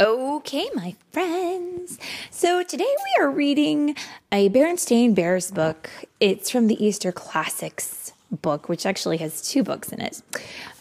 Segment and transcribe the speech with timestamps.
[0.00, 1.98] Okay, my friends.
[2.30, 3.96] So today we are reading
[4.30, 5.90] a Berenstain Bears book.
[6.20, 10.22] It's from the Easter Classics book, which actually has two books in it.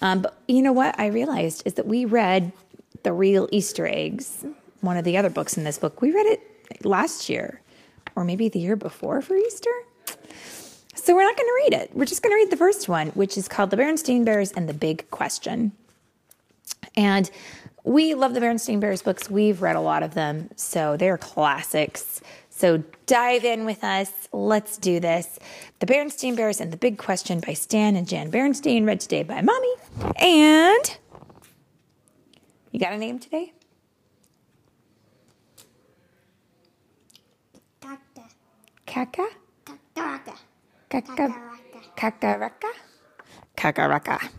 [0.03, 2.51] Um, but you know what I realized is that we read
[3.01, 4.45] The Real Easter Eggs,
[4.81, 5.99] one of the other books in this book.
[5.99, 7.59] We read it last year,
[8.15, 9.71] or maybe the year before for Easter.
[10.93, 11.95] So we're not going to read it.
[11.95, 14.69] We're just going to read the first one, which is called The Berenstain Bears and
[14.69, 15.71] the Big Question.
[16.95, 17.31] And
[17.87, 19.29] we love the Berenstain Bears books.
[19.29, 22.21] We've read a lot of them, so they're classics.
[22.49, 24.27] So dive in with us.
[24.33, 25.39] Let's do this.
[25.79, 29.41] The Berenstain Bears and the Big Question by Stan and Jan Berenstain, read today by
[29.41, 29.73] Mommy.
[30.17, 30.97] And
[32.71, 33.53] you got a name today?
[38.85, 39.27] Kaka?
[39.95, 40.33] Kaka?
[41.95, 42.71] Kakaraka?
[43.55, 44.29] Kakaraka.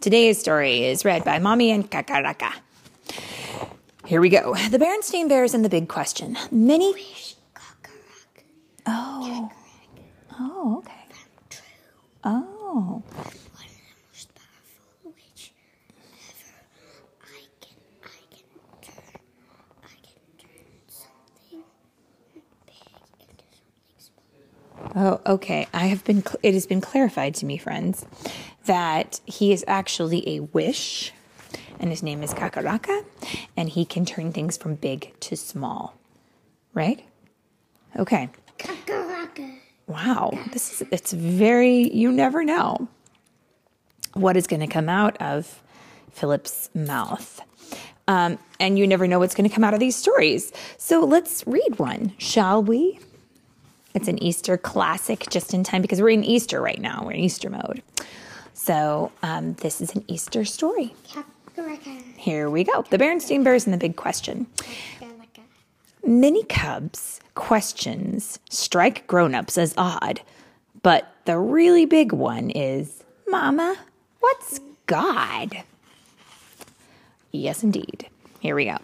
[0.00, 2.52] Today's story is read by Mommy and Kakaraka.
[4.06, 4.54] Here we go.
[4.54, 6.38] The Berenstain Bears and the Big Question.
[6.52, 6.94] Many.
[8.86, 9.50] Oh.
[10.38, 10.92] Oh, okay.
[12.22, 13.02] Oh.
[24.94, 25.66] Oh, okay.
[25.74, 26.22] I have been.
[26.42, 28.06] It has been clarified to me, friends,
[28.64, 31.12] that he is actually a wish,
[31.80, 33.04] and his name is Kakaraka,
[33.56, 35.94] and he can turn things from big to small.
[36.74, 37.04] Right?
[37.96, 38.28] Okay.
[39.86, 40.30] Wow.
[40.52, 40.88] This is.
[40.90, 41.90] It's very.
[41.92, 42.88] You never know
[44.14, 45.62] what is going to come out of
[46.10, 47.40] Philip's mouth.
[48.08, 50.52] Um, and you never know what's going to come out of these stories.
[50.78, 53.00] So let's read one, shall we?
[53.94, 57.02] It's an Easter classic just in time because we're in Easter right now.
[57.04, 57.82] We're in Easter mode.
[58.52, 60.94] So um, this is an Easter story.
[62.16, 62.82] Here we go.
[62.90, 64.46] The Berenstain Bears and the Big Question.
[66.04, 70.20] Many cubs' questions strike grown-ups as odd,
[70.82, 73.76] but the really big one is, Mama,
[74.20, 75.64] what's God?
[77.32, 78.08] Yes, indeed.
[78.40, 78.76] Here we go.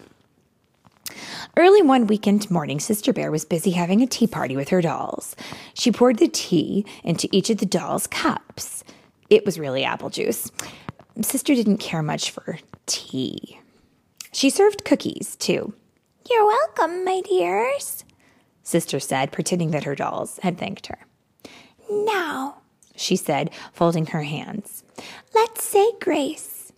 [1.57, 5.37] Early one weekend morning, Sister Bear was busy having a tea party with her dolls.
[5.75, 8.83] She poured the tea into each of the dolls' cups.
[9.31, 10.51] It was really apple juice.
[11.21, 13.61] Sister didn't care much for tea.
[14.33, 15.75] She served cookies, too.
[16.31, 18.05] You're welcome, my dears,
[18.63, 20.99] Sister said, pretending that her dolls had thanked her.
[21.91, 22.63] Now,
[22.97, 24.85] she said, folding her hands,
[25.35, 26.73] let's say grace.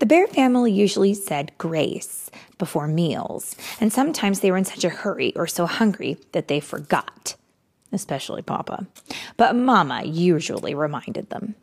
[0.00, 4.88] The bear family usually said grace before meals, and sometimes they were in such a
[4.88, 7.36] hurry or so hungry that they forgot,
[7.92, 8.86] especially Papa.
[9.36, 11.54] But Mama usually reminded them.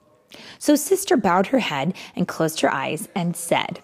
[0.59, 3.79] So Sister bowed her head and closed her eyes and said,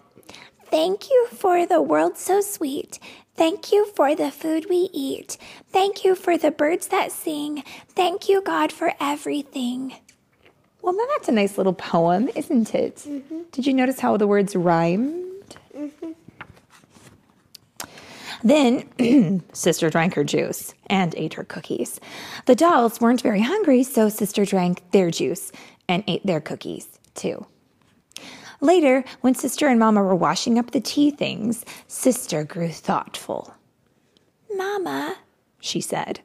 [0.65, 2.99] Thank you for the world so sweet.
[3.35, 5.37] Thank you for the food we eat.
[5.69, 7.63] Thank you for the birds that sing.
[7.89, 9.95] Thank you, God, for everything.
[10.81, 12.97] Well, now that's a nice little poem, isn't it?
[13.07, 13.43] Mm-hmm.
[13.51, 15.57] Did you notice how the words rhymed?
[15.75, 16.11] Mm-hmm.
[18.43, 21.99] Then Sister drank her juice and ate her cookies.
[22.45, 25.51] The dolls weren't very hungry, so Sister drank their juice
[25.87, 27.45] and ate their cookies too.
[28.61, 33.53] Later, when Sister and Mama were washing up the tea things, Sister grew thoughtful.
[34.55, 35.17] Mama,
[35.59, 36.21] she said,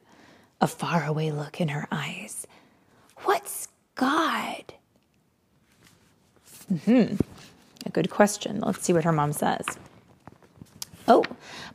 [0.61, 2.47] a faraway look in her eyes,
[3.23, 4.73] what's God?
[6.85, 7.15] Hmm,
[7.85, 8.61] a good question.
[8.61, 9.65] Let's see what her mom says.
[11.07, 11.23] Oh,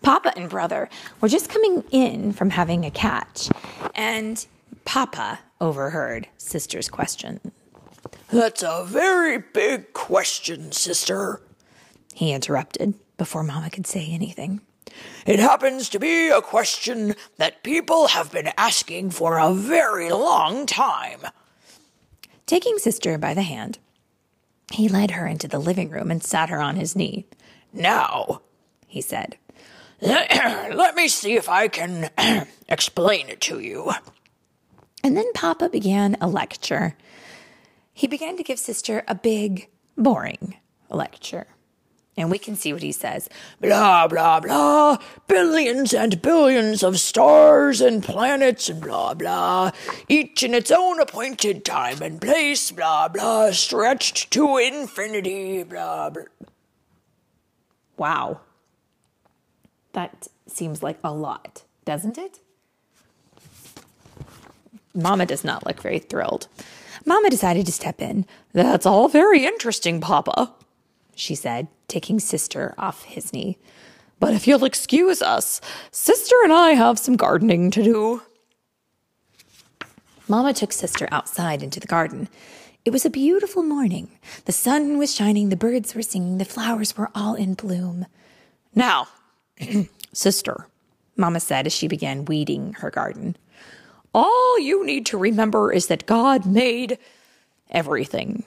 [0.02, 0.88] Papa and brother
[1.20, 3.48] were just coming in from having a catch,
[3.94, 4.46] and
[4.84, 7.40] Papa overheard Sister's question.
[8.34, 11.40] That's a very big question, sister.
[12.14, 14.60] He interrupted before Mama could say anything.
[15.24, 20.66] It happens to be a question that people have been asking for a very long
[20.66, 21.20] time.
[22.44, 23.78] Taking Sister by the hand,
[24.72, 27.26] he led her into the living room and sat her on his knee.
[27.72, 28.42] Now,
[28.88, 29.36] He said,
[30.00, 32.10] let me see if I can
[32.68, 33.92] explain it to you.
[35.04, 36.96] And then Papa began a lecture.
[37.94, 40.56] He began to give Sister a big, boring
[40.90, 41.46] lecture.
[42.16, 43.28] And we can see what he says.
[43.60, 44.98] Blah, blah, blah.
[45.26, 49.72] Billions and billions of stars and planets and blah, blah.
[50.08, 53.50] Each in its own appointed time and place, blah, blah.
[53.50, 56.24] Stretched to infinity, blah, blah.
[57.96, 58.40] Wow.
[59.92, 62.40] That seems like a lot, doesn't it?
[64.94, 66.46] Mama does not look very thrilled.
[67.04, 68.26] Mama decided to step in.
[68.52, 70.52] That's all very interesting, Papa,
[71.14, 73.58] she said, taking Sister off his knee.
[74.20, 75.60] But if you'll excuse us,
[75.90, 78.22] sister and I have some gardening to do.
[80.28, 82.28] Mamma took sister outside into the garden.
[82.84, 84.10] It was a beautiful morning.
[84.46, 88.06] The sun was shining, the birds were singing, the flowers were all in bloom.
[88.74, 89.08] Now,
[90.12, 90.68] sister,
[91.16, 93.36] Mamma said as she began weeding her garden.
[94.14, 96.98] All you need to remember is that God made
[97.70, 98.44] everything.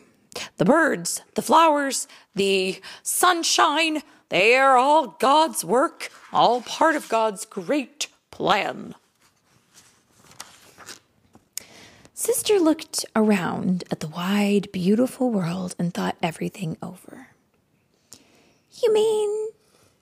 [0.57, 7.45] The birds, the flowers, the sunshine, they are all God's work, all part of God's
[7.45, 8.95] great plan.
[12.13, 17.29] Sister looked around at the wide, beautiful world and thought everything over.
[18.81, 19.49] You mean,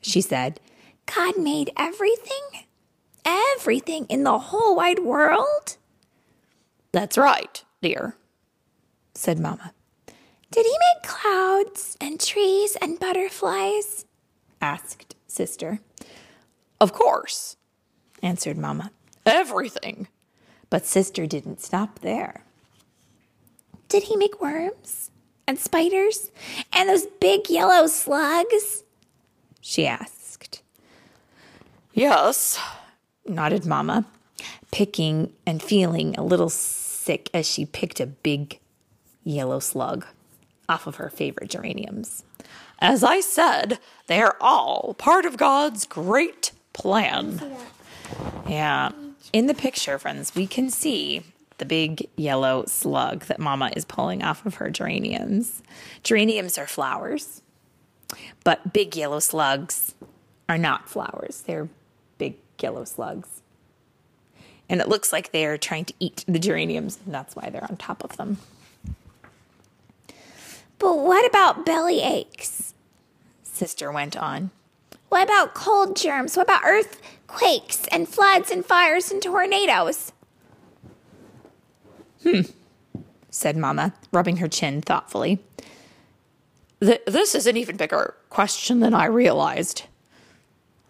[0.01, 0.59] she said,
[1.05, 2.64] God made everything?
[3.69, 5.77] Everything in the whole wide world?
[6.91, 8.15] That's right, dear.
[9.15, 9.73] said Mamma.
[10.51, 14.05] Did he make clouds and trees and butterflies?
[14.61, 15.79] asked Sister.
[16.79, 17.57] Of course,
[18.21, 18.91] Answered Mamma.
[19.25, 20.09] everything.
[20.69, 22.43] But Sister didn't stop there.
[23.89, 25.09] Did he make worms
[25.47, 26.29] and spiders
[26.71, 28.83] and those big yellow slugs?
[29.59, 30.61] She asked.
[31.93, 32.59] Yes,
[33.25, 34.05] Nodded Mamma,
[34.71, 38.59] picking and feeling a little sick as she picked a big
[39.23, 40.05] yellow slug
[40.67, 42.23] off of her favorite geraniums.
[42.79, 47.41] as I said, they are all part of God's great plan.
[48.47, 48.91] Yeah.
[49.33, 51.23] In the picture, friends, we can see
[51.57, 55.63] the big yellow slug that Mama is pulling off of her geraniums.
[56.03, 57.41] Geraniums are flowers,
[58.43, 59.95] but big yellow slugs
[60.49, 61.43] are not flowers.
[61.47, 61.69] They're
[62.61, 63.41] yellow slugs.
[64.67, 67.77] And it looks like they're trying to eat the geraniums, and that's why they're on
[67.77, 68.37] top of them.
[70.79, 72.73] But what about belly aches?
[73.43, 74.51] Sister went on.
[75.09, 76.35] What about cold germs?
[76.35, 80.11] What about earthquakes and floods and fires and tornadoes?
[82.23, 82.41] Hmm,
[83.29, 85.39] said Mamma, rubbing her chin thoughtfully.
[86.81, 89.83] Th- this is an even bigger question than I realized.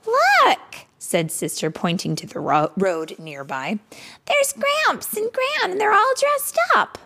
[0.06, 3.80] Look, said Sister, pointing to the ro- road nearby.
[4.25, 6.98] There's Gramps and Gran, and they're all dressed up.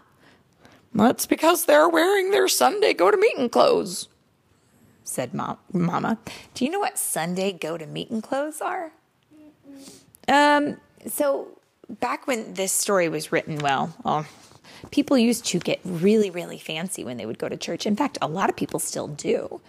[0.93, 4.07] That's because they're wearing their Sunday go to meeting clothes.
[5.03, 6.17] said Mom- Mama.
[6.53, 8.91] Do you know what Sunday go to meeting clothes are?
[10.27, 11.47] Um, so
[11.89, 14.25] back when this story was written, well, well,
[14.91, 17.85] people used to get really, really fancy when they would go to church.
[17.85, 19.59] In fact, a lot of people still do.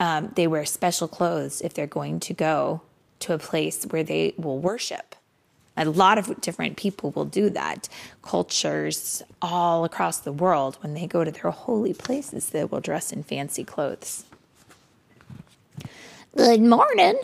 [0.00, 2.82] Um, they wear special clothes if they're going to go
[3.22, 5.14] to a place where they will worship.
[5.76, 7.88] A lot of different people will do that.
[8.22, 13.12] Cultures all across the world, when they go to their holy places, they will dress
[13.12, 14.24] in fancy clothes.
[16.36, 17.18] Good morning,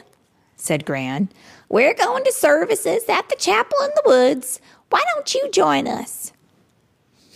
[0.57, 1.29] said Gran.
[1.69, 4.61] We're going to services at the chapel in the woods.
[4.89, 6.33] Why don't you join us?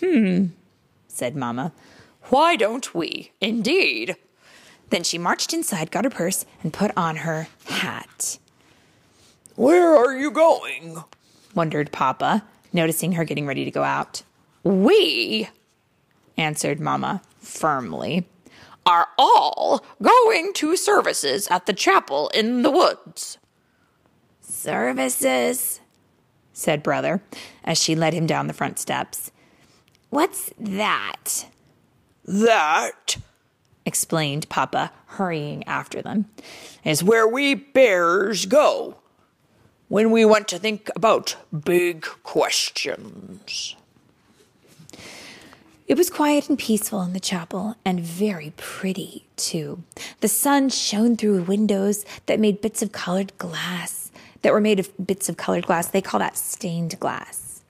[0.00, 0.47] Hmm,
[1.08, 1.73] said Mamma.
[2.25, 3.32] Why don't we?
[3.41, 4.17] Indeed.
[4.88, 8.02] Then she marched inside, got her purse, and put on her hat.
[9.57, 11.05] Where are you going?
[11.55, 14.23] Wondered Papa, noticing her getting ready to go out.
[14.65, 15.49] We
[16.37, 18.27] Answered Mamma firmly.
[18.85, 23.39] are all going to services at the chapel in the woods.
[24.41, 25.81] Services,
[26.53, 27.23] said Brother,
[27.63, 29.31] as she led him down the front steps.
[30.11, 31.47] What's that?
[32.25, 33.19] That
[33.87, 36.27] explained Papa, hurrying after them.
[36.85, 38.97] is where we bears go
[39.93, 43.77] when we want to think about big questions.
[45.87, 49.82] It was quiet and peaceful in the chapel, and very pretty, too.
[50.20, 54.91] The sun shone through windows that made bits of colored glass, that were made of
[55.06, 55.89] bits of colored glass.
[55.89, 57.61] They call that stained glass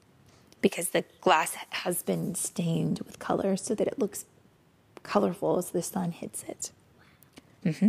[0.61, 4.27] because the glass has been stained with color so that it looks
[5.03, 6.71] colorful as the sun hits it.
[7.65, 7.89] hmm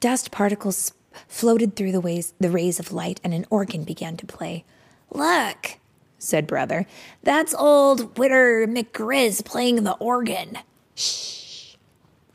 [0.00, 0.92] Dust particles
[1.28, 4.64] floated through the, ways, the rays of light, and an organ began to play.
[5.10, 5.78] Look,
[6.18, 6.86] said Brother,
[7.22, 10.58] that's old Witter McGrizz playing the organ.
[10.94, 11.76] Shh,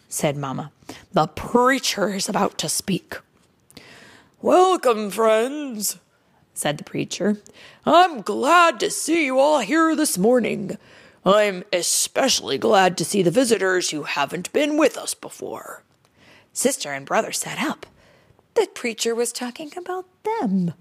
[0.07, 0.71] said Mamma.
[1.11, 3.17] The preacher is about to speak.
[4.41, 5.99] Welcome, friends,
[6.53, 7.37] said the preacher.
[7.85, 10.77] I'm glad to see you all here this morning.
[11.25, 15.83] I'm especially glad to see the visitors who haven't been with us before.
[16.53, 17.85] Sister and brother sat up.
[18.59, 20.73] The preacher was talking about them.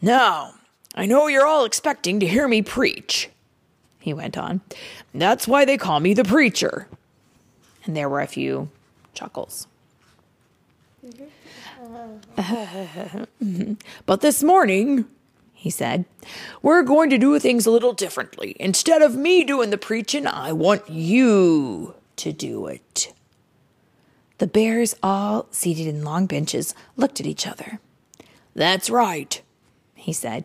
[0.00, 0.54] Now,
[0.94, 3.30] I know you're all expecting to hear me preach,
[3.98, 4.60] he went on.
[5.12, 6.86] That's why they call me the preacher.
[7.84, 8.68] And there were a few
[9.12, 9.66] chuckles.
[14.06, 15.06] but this morning,
[15.52, 16.04] he said,
[16.62, 18.54] we're going to do things a little differently.
[18.60, 23.12] Instead of me doing the preaching, I want you to do it.
[24.38, 27.78] The bears, all seated in long benches, looked at each other.
[28.54, 29.40] That's right,
[29.94, 30.44] he said.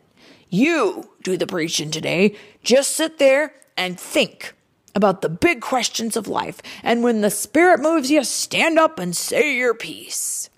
[0.50, 2.36] You do the preaching today.
[2.64, 4.54] Just sit there and think
[4.96, 6.62] about the big questions of life.
[6.84, 10.50] And when the Spirit moves you, stand up and say your piece.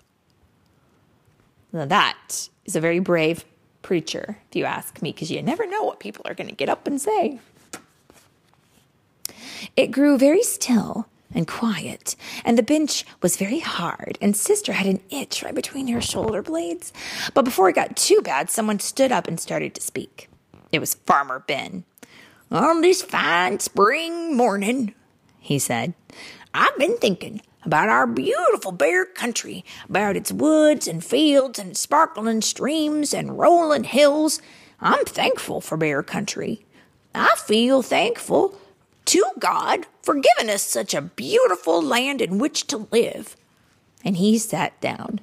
[1.72, 3.44] Now that is a very brave
[3.82, 6.68] preacher, if you ask me, because you never know what people are going to get
[6.68, 7.38] up and say.
[9.76, 14.86] It grew very still and quiet, and the bench was very hard, and Sister had
[14.86, 16.92] an itch right between her shoulder blades.
[17.34, 20.28] But before it got too bad, someone stood up and started to speak.
[20.70, 21.84] It was Farmer Ben.
[22.50, 24.94] On this fine spring morning,
[25.38, 25.94] he said,
[26.54, 32.42] I've been thinking about our beautiful bear country, about its woods and fields and sparkling
[32.42, 34.42] streams and rolling hills.
[34.80, 36.66] I'm thankful for bear country.
[37.14, 38.58] I feel thankful
[39.06, 43.36] to God for giving us such a beautiful land in which to live.
[44.04, 45.20] And he sat down.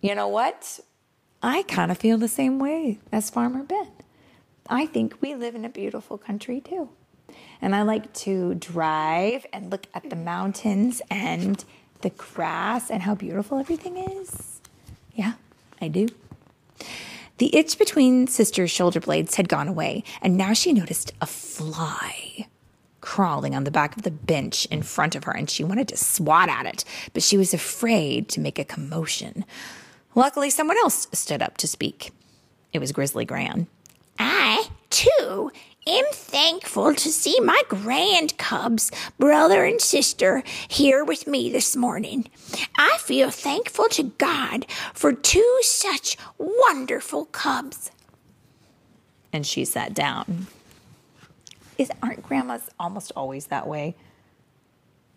[0.00, 0.80] You know what?
[1.42, 3.88] I kind of feel the same way as Farmer Ben.
[4.68, 6.90] I think we live in a beautiful country too.
[7.62, 11.62] And I like to drive and look at the mountains and
[12.02, 14.60] the grass and how beautiful everything is.
[15.14, 15.34] Yeah,
[15.80, 16.08] I do.
[17.38, 22.46] The itch between Sister's shoulder blades had gone away, and now she noticed a fly
[23.10, 25.96] crawling on the back of the bench in front of her, and she wanted to
[25.96, 29.44] swat at it, but she was afraid to make a commotion.
[30.14, 32.12] Luckily, someone else stood up to speak.
[32.72, 33.66] It was Grizzly Gran.
[34.20, 35.50] I, too,
[35.88, 42.30] am thankful to see my grand cubs, brother and sister, here with me this morning.
[42.78, 47.90] I feel thankful to God for two such wonderful cubs.
[49.32, 50.46] And she sat down.
[51.80, 53.96] Is, aren't grandmas almost always that way?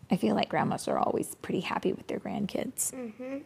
[0.09, 2.93] I feel like grandmas are always pretty happy with their grandkids.
[2.93, 3.39] Mm-hmm.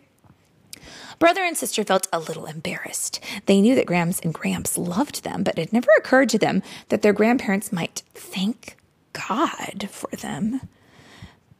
[1.18, 3.20] Brother and sister felt a little embarrassed.
[3.48, 7.02] They knew that Grams and Gramps loved them, but it never occurred to them that
[7.02, 8.78] their grandparents might thank
[9.14, 10.62] God for them.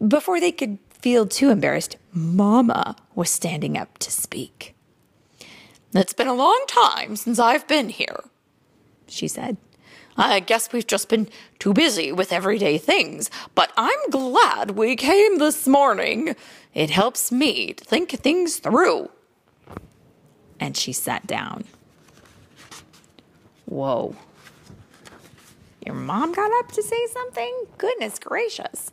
[0.06, 4.76] Before they could feel too embarrassed, Mama was standing up to speak.
[5.96, 8.26] It's been a long time since I've been here,
[9.08, 9.58] she said.
[10.18, 15.38] I guess we've just been too busy with everyday things, but I'm glad we came
[15.38, 16.36] this morning.
[16.74, 19.10] It helps me to think things through.
[20.60, 21.66] And she sat down.
[23.66, 24.16] Whoa.
[25.88, 27.66] Your mom got up to say something?
[27.78, 28.92] Goodness gracious.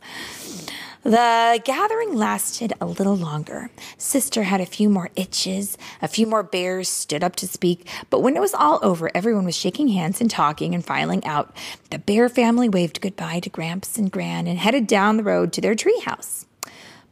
[1.03, 3.69] The gathering lasted a little longer.
[3.97, 5.77] Sister had a few more itches.
[6.01, 7.85] A few more bears stood up to speak.
[8.09, 11.53] But when it was all over, everyone was shaking hands and talking and filing out.
[11.89, 15.59] The bear family waved goodbye to Gramps and Gran and headed down the road to
[15.61, 16.45] their treehouse.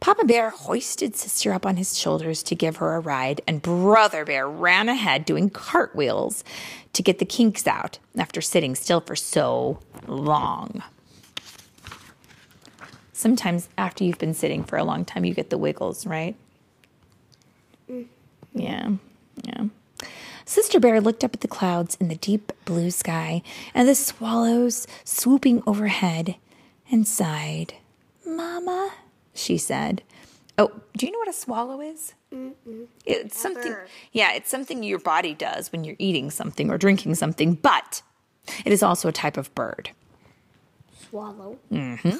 [0.00, 4.26] Papa Bear hoisted Sister up on his shoulders to give her a ride, and Brother
[4.26, 6.44] Bear ran ahead doing cartwheels
[6.94, 10.82] to get the kinks out after sitting still for so long.
[13.12, 16.34] Sometimes after you've been sitting for a long time, you get the wiggles, right?
[17.90, 18.58] Mm-hmm.
[18.58, 18.90] Yeah,
[19.42, 19.64] yeah.
[20.44, 24.86] Sister Bear looked up at the clouds in the deep blue sky and the swallows
[25.04, 26.36] swooping overhead
[26.90, 27.74] and sighed.
[28.26, 28.92] Mama,
[29.32, 30.02] she said.
[30.58, 32.14] Oh, do you know what a swallow is?
[32.34, 32.86] Mm-mm.
[33.04, 33.74] It's something,
[34.12, 38.02] yeah, it's something your body does when you're eating something or drinking something, but
[38.64, 39.90] it is also a type of bird.
[41.08, 41.58] Swallow.
[41.72, 42.16] Mm-hmm.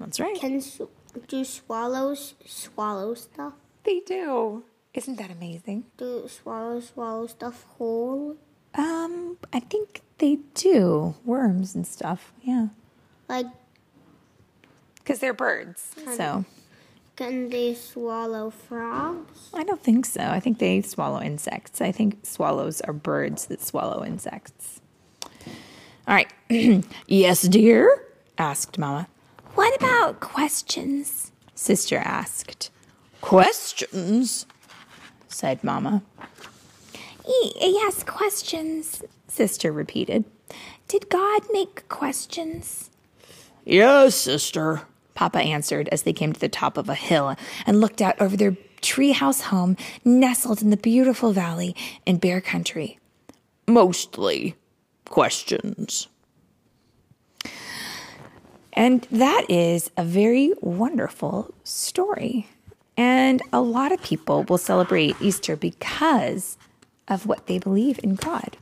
[0.00, 0.34] That's right.
[0.38, 0.82] Can sw-
[1.28, 3.52] do swallows swallow stuff?
[3.84, 4.64] They do.
[4.94, 5.84] Isn't that amazing?
[5.96, 8.36] Do swallows swallow stuff whole?
[8.74, 11.14] Um, I think they do.
[11.24, 12.32] Worms and stuff.
[12.42, 12.68] Yeah.
[13.28, 13.46] Like,
[14.96, 15.94] Because they're birds.
[16.16, 16.44] So
[17.22, 19.50] can they swallow frogs?
[19.54, 20.22] I don't think so.
[20.22, 21.80] I think they swallow insects.
[21.80, 24.80] I think swallows are birds that swallow insects.
[26.08, 26.32] All right.
[27.06, 28.08] yes, dear?
[28.38, 29.06] asked Mama.
[29.54, 31.30] What about questions?
[31.54, 32.70] Sister asked.
[33.20, 34.46] Questions?
[35.28, 36.02] said Mama.
[37.28, 40.24] E- yes, questions, Sister repeated.
[40.88, 42.90] Did God make questions?
[43.64, 44.82] Yes, sister.
[45.22, 48.36] Papa answered as they came to the top of a hill and looked out over
[48.36, 52.98] their treehouse home nestled in the beautiful valley in Bear Country.
[53.68, 54.56] Mostly
[55.04, 56.08] questions.
[58.72, 62.48] And that is a very wonderful story.
[62.96, 66.58] And a lot of people will celebrate Easter because
[67.06, 68.56] of what they believe in God.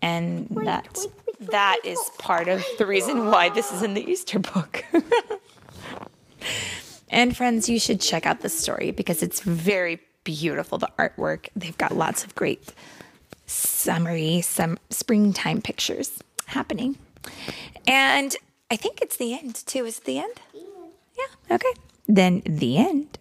[0.00, 0.98] And that
[1.40, 4.82] that is part of the reason why this is in the Easter book.
[7.08, 11.48] and friends, you should check out this story because it's very beautiful the artwork.
[11.56, 12.72] They've got lots of great
[13.46, 16.96] summery, some springtime pictures happening.
[17.86, 18.36] And
[18.70, 19.84] I think it's the end too.
[19.84, 20.34] Is it the end?
[20.54, 21.54] Yeah.
[21.54, 21.72] Okay.
[22.06, 23.18] Then the end.